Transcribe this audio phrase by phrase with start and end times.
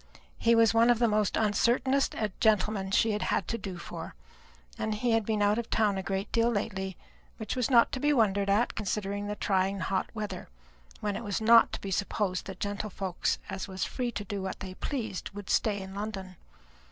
[0.39, 4.15] He was one of the most uncertingest gentlemen she had to do for;
[4.79, 6.97] and he had been out of town a great deal lately;
[7.37, 10.49] which was not to be wondered at, considering the trying hot weather,
[11.01, 14.59] when it was not to be supposed that gentlefolks as was free to do what
[14.59, 16.35] they pleased would stay in London.